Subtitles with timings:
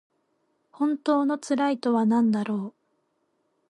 [0.71, 2.73] 本当の幸いとはなんだろう。